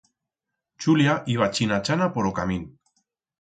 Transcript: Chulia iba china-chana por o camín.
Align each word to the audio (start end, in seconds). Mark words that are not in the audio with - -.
Chulia 0.85 1.13
iba 1.33 1.49
china-chana 1.59 2.09
por 2.17 2.25
o 2.29 2.33
camín. 2.41 2.63